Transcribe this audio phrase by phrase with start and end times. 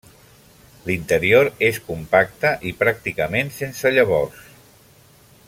[0.85, 4.43] L'interior és compacte i pràcticament sense llavors.